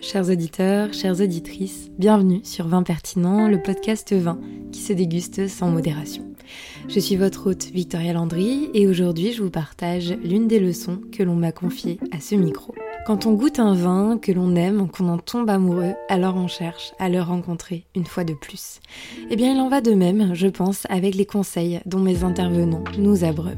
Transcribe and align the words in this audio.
chers 0.00 0.30
auditeurs, 0.30 0.92
chères 0.92 1.20
auditrices, 1.20 1.90
bienvenue 1.98 2.40
sur 2.42 2.66
Vin 2.66 2.82
Pertinent, 2.82 3.48
le 3.48 3.60
podcast 3.60 4.12
vin 4.12 4.38
qui 4.72 4.80
se 4.80 4.92
déguste 4.92 5.46
sans 5.46 5.70
modération. 5.70 6.24
Je 6.88 6.98
suis 6.98 7.16
votre 7.16 7.50
hôte 7.50 7.66
Victoria 7.66 8.12
Landry 8.12 8.70
et 8.74 8.86
aujourd'hui 8.86 9.32
je 9.32 9.42
vous 9.42 9.50
partage 9.50 10.14
l'une 10.24 10.48
des 10.48 10.58
leçons 10.58 11.00
que 11.12 11.22
l'on 11.22 11.36
m'a 11.36 11.52
confiées 11.52 12.00
à 12.12 12.20
ce 12.20 12.34
micro. 12.34 12.74
Quand 13.06 13.26
on 13.26 13.34
goûte 13.34 13.58
un 13.58 13.74
vin 13.74 14.18
que 14.18 14.32
l'on 14.32 14.56
aime, 14.56 14.88
qu'on 14.88 15.08
en 15.08 15.18
tombe 15.18 15.50
amoureux, 15.50 15.94
alors 16.08 16.36
on 16.36 16.48
cherche 16.48 16.92
à 16.98 17.08
le 17.08 17.20
rencontrer 17.20 17.84
une 17.94 18.06
fois 18.06 18.24
de 18.24 18.34
plus. 18.34 18.80
Eh 19.30 19.36
bien 19.36 19.52
il 19.52 19.60
en 19.60 19.68
va 19.68 19.80
de 19.80 19.92
même, 19.92 20.34
je 20.34 20.48
pense, 20.48 20.86
avec 20.88 21.14
les 21.14 21.26
conseils 21.26 21.80
dont 21.86 22.00
mes 22.00 22.24
intervenants 22.24 22.84
nous 22.98 23.24
abreuvent. 23.24 23.56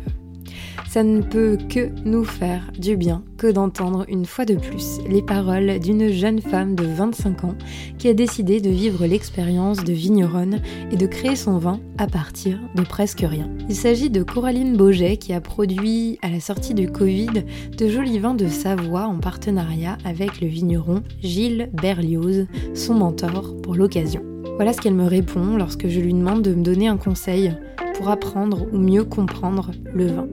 Ça 0.93 1.03
ne 1.03 1.23
peut 1.23 1.57
que 1.71 1.89
nous 2.05 2.23
faire 2.23 2.71
du 2.79 2.99
bien 2.99 3.25
que 3.39 3.51
d'entendre 3.51 4.05
une 4.09 4.27
fois 4.27 4.45
de 4.45 4.57
plus 4.57 4.99
les 5.09 5.23
paroles 5.23 5.79
d'une 5.79 6.13
jeune 6.13 6.43
femme 6.43 6.75
de 6.75 6.85
25 6.85 7.45
ans 7.45 7.55
qui 7.96 8.09
a 8.09 8.13
décidé 8.13 8.61
de 8.61 8.69
vivre 8.69 9.07
l'expérience 9.07 9.85
de 9.85 9.93
vigneronne 9.95 10.61
et 10.91 10.99
de 10.99 11.07
créer 11.07 11.35
son 11.35 11.57
vin 11.57 11.81
à 11.97 12.07
partir 12.07 12.59
de 12.75 12.83
presque 12.83 13.25
rien. 13.27 13.49
Il 13.71 13.75
s'agit 13.75 14.11
de 14.11 14.23
Coraline 14.23 14.77
Boget 14.77 15.17
qui 15.17 15.33
a 15.33 15.41
produit 15.41 16.19
à 16.21 16.29
la 16.29 16.41
sortie 16.41 16.75
du 16.75 16.93
Covid 16.93 17.43
de 17.75 17.89
jolis 17.89 18.19
vins 18.19 18.35
de 18.35 18.47
Savoie 18.47 19.07
en 19.07 19.17
partenariat 19.19 19.97
avec 20.05 20.43
le 20.43 20.47
vigneron 20.47 21.03
Gilles 21.22 21.71
Berlioz, 21.72 22.47
son 22.75 22.97
mentor 22.97 23.55
pour 23.63 23.77
l'occasion. 23.77 24.22
Voilà 24.57 24.75
ce 24.75 24.83
qu'elle 24.83 24.93
me 24.93 25.07
répond 25.07 25.57
lorsque 25.57 25.89
je 25.89 26.00
lui 26.00 26.13
demande 26.13 26.43
de 26.43 26.53
me 26.53 26.63
donner 26.63 26.89
un 26.89 26.99
conseil 26.99 27.55
pour 27.95 28.11
apprendre 28.11 28.67
ou 28.75 28.77
mieux 28.77 29.05
comprendre 29.05 29.71
le 29.95 30.09
vin. 30.09 30.27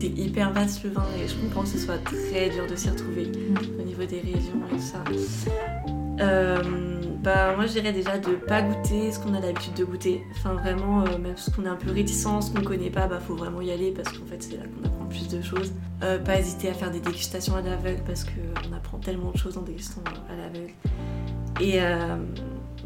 C'est 0.00 0.06
hyper 0.06 0.52
vaste 0.52 0.82
le 0.84 0.90
vin 0.90 1.04
et 1.22 1.28
je 1.28 1.34
comprends 1.34 1.62
que 1.62 1.68
ce 1.68 1.78
soit 1.78 1.98
très 1.98 2.48
dur 2.48 2.66
de 2.66 2.74
s'y 2.74 2.88
retrouver 2.88 3.26
mm. 3.26 3.80
au 3.80 3.82
niveau 3.82 4.04
des 4.04 4.20
régions 4.20 4.62
et 4.66 4.76
tout 4.76 4.80
ça. 4.80 5.04
Euh, 6.20 6.62
bah, 7.22 7.54
moi 7.54 7.66
je 7.66 7.72
dirais 7.72 7.92
déjà 7.92 8.16
de 8.18 8.32
pas 8.32 8.62
goûter 8.62 9.12
ce 9.12 9.18
qu'on 9.18 9.34
a 9.34 9.40
l'habitude 9.40 9.74
de 9.74 9.84
goûter. 9.84 10.22
Enfin 10.32 10.54
vraiment, 10.54 11.02
euh, 11.02 11.18
même 11.18 11.36
ce 11.36 11.50
qu'on 11.50 11.66
est 11.66 11.68
un 11.68 11.76
peu 11.76 11.90
réticent, 11.90 12.40
ce 12.40 12.50
qu'on 12.50 12.62
connaît 12.62 12.88
pas, 12.88 13.06
bah 13.06 13.20
faut 13.20 13.36
vraiment 13.36 13.60
y 13.60 13.70
aller 13.70 13.90
parce 13.90 14.08
qu'en 14.16 14.24
fait 14.24 14.42
c'est 14.42 14.56
là 14.56 14.62
qu'on 14.64 14.88
apprend 14.88 15.04
plus 15.04 15.28
de 15.28 15.42
choses. 15.42 15.72
Euh, 16.02 16.18
pas 16.18 16.38
hésiter 16.38 16.70
à 16.70 16.74
faire 16.74 16.90
des 16.90 17.00
dégustations 17.00 17.56
à 17.56 17.60
l'aveugle 17.60 18.02
parce 18.06 18.24
qu'on 18.24 18.74
apprend 18.74 18.98
tellement 18.98 19.32
de 19.32 19.36
choses 19.36 19.58
en 19.58 19.62
dégustant 19.62 20.02
à 20.30 20.36
l'aveugle. 20.36 20.72
Et 21.60 21.78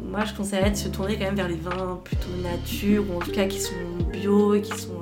moi 0.03 0.25
je 0.25 0.33
conseillerais 0.33 0.71
de 0.71 0.75
se 0.75 0.89
tourner 0.89 1.15
quand 1.15 1.23
même 1.23 1.35
vers 1.35 1.47
les 1.47 1.55
vins 1.55 2.01
plutôt 2.03 2.27
nature 2.43 3.05
ou 3.09 3.17
en 3.17 3.19
tout 3.19 3.31
cas 3.31 3.45
qui 3.45 3.61
sont 3.61 3.71
bio 4.11 4.53
et 4.53 4.61
qui 4.61 4.77
sont 4.77 4.99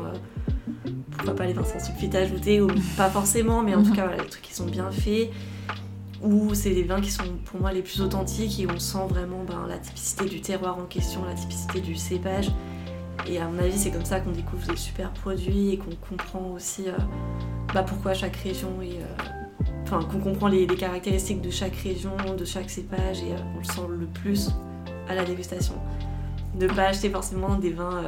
pourquoi 1.23 1.35
pas 1.35 1.45
les 1.45 1.53
vins 1.53 1.63
sans 1.63 1.79
sulfite 1.79 2.15
ajoutés, 2.15 2.61
ou 2.61 2.67
pas 2.97 3.09
forcément, 3.09 3.63
mais 3.63 3.75
en 3.75 3.81
tout 3.81 3.91
mhm. 3.91 3.95
cas, 3.95 4.07
voilà, 4.07 4.23
les 4.23 4.29
trucs 4.29 4.43
qui 4.43 4.53
sont 4.53 4.65
bien 4.65 4.91
faits. 4.91 5.29
Ou 6.21 6.53
c'est 6.53 6.69
les 6.69 6.83
vins 6.83 7.01
qui 7.01 7.11
sont 7.11 7.23
pour 7.45 7.59
moi 7.59 7.73
les 7.73 7.81
plus 7.81 8.01
authentiques 8.01 8.59
et 8.59 8.67
on 8.69 8.79
sent 8.79 9.05
vraiment 9.09 9.43
ben, 9.45 9.65
la 9.67 9.77
typicité 9.77 10.25
du 10.25 10.39
terroir 10.41 10.77
en 10.77 10.85
question, 10.85 11.23
la 11.25 11.33
typicité 11.33 11.81
du 11.81 11.95
cépage. 11.95 12.49
Et 13.27 13.39
à 13.39 13.47
mon 13.47 13.59
avis, 13.59 13.77
c'est 13.77 13.91
comme 13.91 14.05
ça 14.05 14.19
qu'on 14.19 14.31
découvre 14.31 14.65
des 14.67 14.77
super 14.77 15.11
produits 15.11 15.71
et 15.71 15.77
qu'on 15.77 15.95
comprend 16.07 16.51
aussi 16.53 16.87
euh, 16.87 16.93
bah, 17.73 17.83
pourquoi 17.83 18.13
chaque 18.13 18.37
région 18.37 18.81
est. 18.81 19.01
Euh, 19.01 19.83
enfin, 19.83 19.99
qu'on 20.03 20.19
comprend 20.19 20.47
les, 20.47 20.65
caractéristiques 20.67 21.41
de 21.41 21.49
chaque 21.49 21.75
région, 21.75 22.15
de 22.37 22.45
chaque 22.45 22.69
cépage 22.69 23.19
et 23.21 23.33
euh, 23.33 23.55
on 23.55 23.59
le 23.59 23.65
sent 23.65 23.87
le 23.89 24.05
plus 24.07 24.49
à 25.09 25.15
la 25.15 25.25
dégustation. 25.25 25.75
Ne 26.55 26.67
pas 26.67 26.87
acheter 26.87 27.09
forcément 27.09 27.55
des 27.55 27.71
vins 27.71 28.01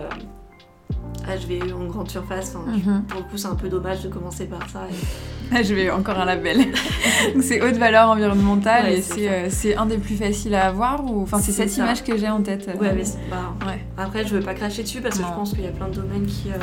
HVE 1.26 1.74
en 1.74 1.86
grande 1.86 2.10
surface. 2.10 2.56
Mhm. 2.56 3.04
Pour 3.08 3.20
le 3.20 3.26
coup, 3.26 3.38
c'est 3.38 3.48
un 3.48 3.56
peu 3.56 3.70
dommage 3.70 4.02
de 4.04 4.10
commencer 4.10 4.46
par 4.46 4.70
ça. 4.70 4.88
Et... 4.90 5.64
HVE, 5.64 5.94
encore 5.94 6.20
un 6.20 6.26
label. 6.26 6.66
c'est 7.42 7.62
haute 7.62 7.76
valeur 7.76 8.10
environnementale 8.10 8.88
et 8.90 9.04
euh, 9.20 9.48
c'est 9.50 9.76
un 9.76 9.86
des 9.86 9.98
plus 9.98 10.16
faciles 10.16 10.56
à 10.56 10.68
avoir 10.68 11.06
ou 11.06 11.22
enfin 11.22 11.40
c'est 11.40 11.52
cette 11.52 11.76
image 11.78 12.04
que 12.04 12.18
j'ai 12.18 12.30
en 12.30 12.42
tête. 12.42 12.68
Ouais, 12.80 12.94
mais 12.94 13.04
bah, 13.30 13.54
ouais. 13.68 13.86
Après, 13.98 14.26
je 14.26 14.36
veux 14.36 14.42
pas 14.42 14.54
cracher 14.54 14.84
dessus 14.84 15.02
parce 15.02 15.18
que 15.18 15.24
je 15.24 15.30
pense 15.30 15.52
qu'il 15.52 15.64
y 15.64 15.68
a 15.68 15.72
plein 15.72 15.88
de 15.88 15.96
domaines 15.96 16.26
qui 16.26 16.50
euh, 16.50 16.58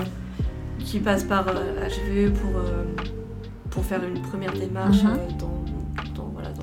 qui 0.78 0.98
passent 0.98 1.24
par 1.24 1.44
HVE 1.44 1.52
euh, 2.10 2.30
pour 2.30 2.60
pour 3.70 3.84
faire 3.84 4.02
une 4.04 4.20
première 4.20 4.52
démarche 4.52 5.02
mhm. 5.02 5.38
dans 5.38 5.62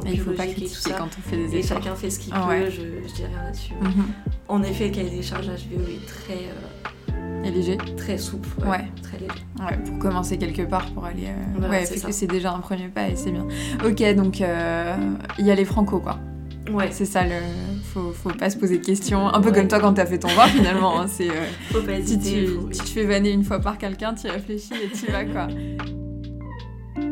il 0.05 0.19
faut 0.19 0.31
pas 0.31 0.47
critiquer 0.47 0.91
quand 0.97 1.09
on 1.17 1.29
fait 1.29 1.37
des 1.37 1.55
efforts. 1.57 1.77
Et 1.77 1.81
chacun 1.81 1.95
fait 1.95 2.09
ce 2.09 2.19
qu'il 2.19 2.33
peut, 2.33 2.69
je, 2.69 3.07
je 3.07 3.13
dis 3.13 3.25
rien 3.25 3.43
là-dessus. 3.43 3.73
Mhm. 3.81 4.05
En 4.47 4.63
effet, 4.63 4.87
le 4.87 4.95
cahier 4.95 5.09
des 5.09 5.21
charges 5.21 5.47
HVE 5.47 5.89
est 5.89 6.05
très 6.05 6.49
et 7.49 7.51
léger 7.51 7.77
Très 7.97 8.17
souple, 8.17 8.47
ouais, 8.61 8.85
Très 9.01 9.19
léger. 9.19 9.31
Ouais, 9.59 9.77
pour 9.85 9.99
commencer 9.99 10.37
quelque 10.37 10.61
part, 10.63 10.85
pour 10.91 11.05
aller. 11.05 11.27
Euh, 11.27 11.69
ouais, 11.69 11.85
parce 11.87 12.01
que 12.01 12.11
c'est 12.11 12.27
déjà 12.27 12.53
un 12.53 12.59
premier 12.59 12.87
pas 12.87 13.09
et 13.09 13.15
c'est 13.15 13.31
bien. 13.31 13.47
Ok, 13.85 14.01
donc 14.15 14.41
euh, 14.41 14.95
il 15.37 15.45
y 15.45 15.51
a 15.51 15.55
les 15.55 15.65
franco, 15.65 15.99
quoi. 15.99 16.19
Ouais. 16.71 16.89
C'est 16.91 17.05
ça, 17.05 17.23
le... 17.23 17.31
faut, 17.83 18.11
faut 18.11 18.29
pas 18.29 18.49
se 18.49 18.57
poser 18.57 18.77
de 18.77 18.85
questions. 18.85 19.27
Un 19.27 19.41
peu 19.41 19.51
comme 19.51 19.67
toi 19.67 19.79
quand 19.79 19.93
t'as 19.93 20.05
fait 20.05 20.19
ton 20.19 20.27
vin, 20.29 20.47
finalement. 20.47 21.01
Hein, 21.01 21.07
c'est, 21.07 21.29
euh, 21.29 21.45
faut 21.71 21.81
pas 21.81 21.93
hésiter. 21.93 22.47
Si 22.71 22.79
tu, 22.79 22.85
te 22.85 22.89
fais 22.89 23.05
vanner 23.05 23.31
une 23.31 23.43
fois 23.43 23.59
par 23.59 23.77
quelqu'un, 23.77 24.13
tu 24.13 24.27
réfléchis 24.27 24.73
et 24.73 24.89
tu 24.95 25.11
vas, 25.11 25.25
quoi. 25.25 25.47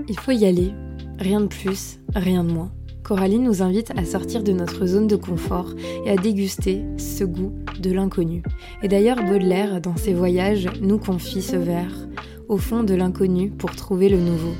Il 0.07 0.19
faut 0.19 0.31
y 0.31 0.45
aller. 0.45 0.73
Rien 1.19 1.41
de 1.41 1.47
plus, 1.47 1.99
rien 2.15 2.43
de 2.43 2.51
moins. 2.51 2.71
Coraline 3.07 3.43
nous 3.43 3.61
invite 3.63 3.91
à 3.97 4.03
sortir 4.03 4.43
de 4.43 4.51
notre 4.51 4.85
zone 4.85 5.07
de 5.07 5.15
confort 5.15 5.73
et 6.05 6.09
à 6.09 6.17
déguster 6.17 6.83
ce 6.97 7.23
goût 7.23 7.53
de 7.79 7.89
l'inconnu. 7.89 8.43
Et 8.83 8.89
d'ailleurs, 8.89 9.23
Baudelaire, 9.23 9.79
dans 9.79 9.95
ses 9.95 10.13
voyages, 10.13 10.67
nous 10.81 10.97
confie 10.97 11.41
ce 11.41 11.55
vers 11.55 12.09
au 12.49 12.57
fond 12.57 12.83
de 12.83 12.93
l'inconnu 12.93 13.49
pour 13.49 13.73
trouver 13.77 14.09
le 14.09 14.19
nouveau. 14.19 14.51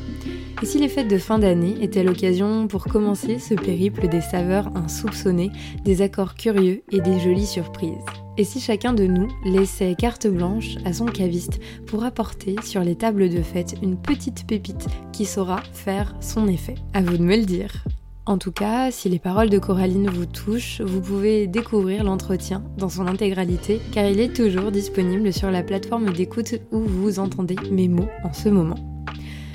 Et 0.62 0.66
si 0.66 0.80
les 0.80 0.88
fêtes 0.88 1.09
de 1.09 1.18
fin 1.18 1.40
d'année 1.40 1.75
étaient 1.81 2.06
l'occasion 2.06 2.69
pour 2.69 2.85
commencer 2.85 3.38
ce 3.38 3.53
périple 3.53 4.08
des 4.08 4.22
saveurs 4.22 4.72
insoupçonnées, 4.78 5.52
des 5.84 6.02
accords 6.02 6.35
curieux 6.35 6.84
et 6.90 7.02
des 7.02 7.19
jolies 7.19 7.46
surprises? 7.46 8.06
Et 8.38 8.46
si 8.46 8.62
chacun 8.62 8.94
de 8.94 9.08
nous 9.08 9.28
laissait 9.44 9.96
carte 9.96 10.25
blanche 10.25 10.78
à 10.85 10.94
son 10.94 11.06
caviste 11.06 11.59
pour 11.85 12.06
apporter 12.06 12.56
sur 12.64 12.81
les 12.81 12.96
tables 12.96 13.29
de 13.29 13.41
fête 13.41 13.75
une 13.84 13.97
petite 13.97 14.47
pépite 14.47 14.88
qui 15.12 15.25
saura 15.25 15.62
faire 15.74 16.16
son 16.22 16.47
effet? 16.47 16.75
À 16.94 17.02
vous 17.02 17.18
de 17.18 17.24
me 17.24 17.35
le 17.35 17.46
dire. 17.46 17.84
En 18.27 18.38
tout 18.38 18.51
cas, 18.51 18.91
si 18.91 19.07
les 19.07 19.19
paroles 19.19 19.49
de 19.49 19.57
Coraline 19.57 20.09
vous 20.09 20.25
touchent, 20.25 20.81
vous 20.81 20.99
pouvez 20.99 21.47
découvrir 21.47 22.03
l'entretien 22.03 22.61
dans 22.77 22.89
son 22.89 23.07
intégralité 23.07 23.79
car 23.93 24.05
il 24.05 24.19
est 24.19 24.35
toujours 24.35 24.69
disponible 24.69 25.31
sur 25.31 25.49
la 25.49 25.63
plateforme 25.63 26.11
d'écoute 26.11 26.55
où 26.73 26.81
vous 26.81 27.19
entendez 27.19 27.55
mes 27.71 27.87
mots 27.87 28.09
en 28.25 28.33
ce 28.33 28.49
moment. 28.49 28.75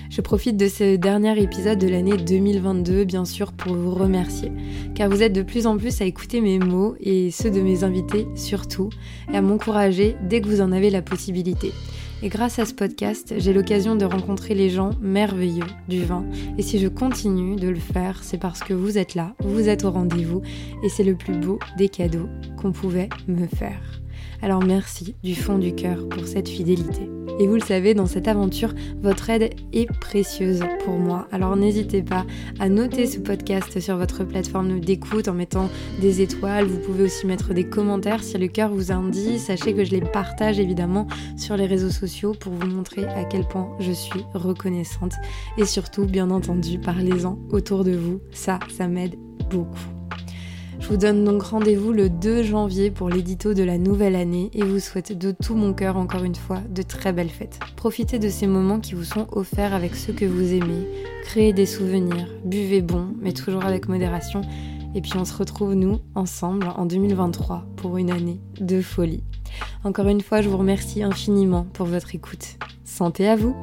Je 0.09 0.23
profite 0.23 0.57
de 0.57 0.69
ce 0.69 0.97
dernier 0.97 1.39
épisode 1.39 1.79
de 1.81 1.89
l'année 1.89 2.17
2022 2.17 3.05
bien 3.05 3.27
sûr 3.27 3.53
pour 3.53 3.75
vous 3.75 3.91
remercier 3.91 4.51
car 4.95 5.11
vous 5.11 5.23
êtes 5.23 5.35
de 5.35 5.43
plus 5.43 5.67
en 5.67 5.77
plus 5.77 6.01
à 6.01 6.07
écouter 6.07 6.41
mes 6.41 6.59
mots 6.59 6.95
et 6.99 7.31
ceux 7.31 7.51
de 7.51 7.61
mes 7.61 7.85
invités 7.85 8.27
surtout 8.37 8.89
et 9.31 9.37
à 9.37 9.43
m'encourager 9.43 10.17
dès 10.23 10.41
que 10.41 10.49
vous 10.49 10.63
en 10.63 10.73
avez 10.73 10.89
la 10.89 11.03
possibilité. 11.03 11.73
Et 12.25 12.29
grâce 12.29 12.61
à 12.61 12.67
ce 12.67 12.73
podcast, 12.73 13.35
j'ai 13.39 13.53
l'occasion 13.53 13.97
de 13.97 14.05
rencontrer 14.05 14.55
les 14.55 14.71
gens 14.71 14.91
merveilleux 15.01 15.67
du 15.89 16.05
vin. 16.05 16.25
Et 16.57 16.63
si 16.63 16.79
je 16.79 16.87
continue 16.87 17.57
de 17.57 17.69
le 17.69 17.81
faire, 17.81 18.23
c'est 18.23 18.39
parce 18.39 18.61
que 18.61 18.75
vous 18.75 18.97
êtes 18.97 19.17
là, 19.17 19.35
vous 19.41 19.69
êtes 19.69 19.85
au 19.85 19.91
rendez-vous, 19.91 20.41
et 20.85 20.89
c'est 20.89 21.03
le 21.03 21.17
plus 21.17 21.37
beau 21.37 21.59
des 21.77 21.89
cadeaux 21.89 22.29
qu'on 22.57 22.71
pouvait 22.71 23.09
me 23.27 23.49
faire. 23.49 24.01
Alors 24.41 24.63
merci 24.63 25.17
du 25.25 25.35
fond 25.35 25.59
du 25.59 25.75
cœur 25.75 26.09
pour 26.09 26.27
cette 26.27 26.49
fidélité. 26.49 27.09
Et 27.39 27.47
vous 27.47 27.55
le 27.55 27.61
savez, 27.61 27.95
dans 27.95 28.07
cette 28.07 28.29
aventure, 28.29 28.75
votre 29.01 29.31
aide 29.31 29.55
est 29.73 29.91
précieuse 30.01 30.61
pour 30.85 30.95
moi. 30.95 31.27
Alors 31.33 31.57
n'hésitez 31.57 32.03
pas 32.03 32.25
à 32.61 32.69
noter 32.69 33.07
ce 33.07 33.19
podcast 33.19 33.81
sur 33.81 33.97
votre 33.97 34.25
plateforme 34.25 34.81
d'écoute 34.81 35.29
en 35.29 35.35
mettant 35.35 35.69
des 36.01 36.21
étoiles. 36.21 36.67
Vous 36.67 36.79
pouvez 36.79 37.05
aussi 37.05 37.27
mettre 37.27 37.55
des 37.55 37.65
commentaires 37.65 38.23
si 38.23 38.39
le 38.39 38.49
cœur 38.49 38.71
vous 38.71 38.93
indique. 38.93 39.39
Sachez 39.39 39.75
que 39.75 39.85
je 39.85 39.91
les 39.91 40.01
partage 40.01 40.59
évidemment 40.59 41.07
sur 41.37 41.57
les 41.57 41.67
réseaux 41.67 41.91
sociaux 41.91 42.35
pour 42.39 42.53
vous 42.53 42.67
montrer 42.67 43.05
à 43.05 43.25
quel 43.25 43.45
point 43.45 43.69
je 43.81 43.93
suis 43.93 44.25
reconnaissante. 44.35 45.15
Et 45.59 45.65
surtout, 45.65 46.05
bien 46.05 46.31
entendu, 46.31 46.79
parlez-en 46.79 47.39
autour 47.51 47.85
de 47.85 47.93
vous. 47.93 48.21
Ça, 48.33 48.59
ça 48.69 48.89
m'aide 48.89 49.17
beaucoup. 49.51 50.02
Je 50.83 50.89
vous 50.89 50.97
donne 50.97 51.25
donc 51.25 51.45
rendez-vous 51.45 51.93
le 51.93 52.11
2 52.11 52.43
janvier 52.43 52.91
pour 52.91 53.09
l'édito 53.09 53.55
de 53.55 53.63
la 53.63 53.79
nouvelle 53.79 54.17
année 54.17 54.51
et 54.53 54.65
vous 54.65 54.81
souhaite 54.81 55.17
de 55.17 55.31
tout 55.31 55.55
mon 55.55 55.73
cœur 55.73 55.97
encore 55.97 56.25
une 56.25 56.35
fois 56.35 56.59
de 56.69 56.83
très 56.83 57.13
belles 57.13 57.31
fêtes. 57.31 57.61
Profitez 57.77 58.19
de 58.19 58.29
ces 58.29 58.49
moments 58.49 58.81
qui 58.81 58.95
vous 58.95 59.05
sont 59.05 59.29
offerts 59.31 59.75
avec 59.75 59.95
ceux 59.95 60.13
que 60.13 60.25
vous 60.25 60.53
aimez, 60.53 60.89
créez 61.23 61.53
des 61.53 61.67
souvenirs, 61.67 62.27
buvez 62.45 62.83
bon, 62.83 63.15
mais 63.21 63.33
toujours 63.33 63.65
avec 63.65 63.89
modération. 63.89 64.41
Et 64.97 65.01
puis 65.01 65.13
on 65.17 65.25
se 65.25 65.37
retrouve 65.37 65.75
nous 65.75 66.01
ensemble 66.17 66.67
en 66.77 66.85
2023 66.85 67.65
pour 67.77 67.97
une 67.97 68.11
année 68.11 68.41
de 68.61 68.83
folie. 68.83 69.23
Encore 69.85 70.09
une 70.09 70.21
fois, 70.21 70.43
je 70.43 70.49
vous 70.49 70.59
remercie 70.59 71.05
infiniment 71.05 71.65
pour 71.73 71.87
votre 71.87 72.17
écoute. 72.17 72.59
Santé 72.85 73.29
à 73.29 73.37
vous 73.37 73.55